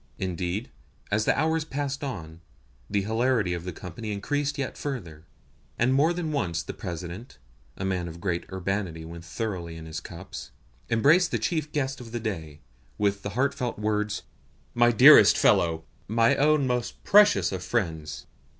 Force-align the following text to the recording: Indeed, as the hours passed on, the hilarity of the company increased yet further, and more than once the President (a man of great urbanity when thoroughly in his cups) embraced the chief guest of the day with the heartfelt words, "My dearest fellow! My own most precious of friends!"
Indeed, 0.17 0.71
as 1.11 1.25
the 1.25 1.37
hours 1.39 1.63
passed 1.63 2.03
on, 2.03 2.41
the 2.89 3.03
hilarity 3.03 3.53
of 3.53 3.65
the 3.65 3.71
company 3.71 4.11
increased 4.11 4.57
yet 4.57 4.75
further, 4.75 5.25
and 5.77 5.93
more 5.93 6.11
than 6.11 6.31
once 6.31 6.63
the 6.63 6.73
President 6.73 7.37
(a 7.77 7.85
man 7.85 8.07
of 8.07 8.19
great 8.19 8.51
urbanity 8.51 9.05
when 9.05 9.21
thoroughly 9.21 9.75
in 9.75 9.85
his 9.85 9.99
cups) 9.99 10.49
embraced 10.89 11.29
the 11.29 11.37
chief 11.37 11.71
guest 11.71 12.01
of 12.01 12.13
the 12.13 12.19
day 12.19 12.61
with 12.97 13.21
the 13.21 13.29
heartfelt 13.37 13.77
words, 13.77 14.23
"My 14.73 14.89
dearest 14.91 15.37
fellow! 15.37 15.83
My 16.07 16.35
own 16.35 16.65
most 16.65 17.03
precious 17.03 17.51
of 17.51 17.63
friends!" 17.63 18.25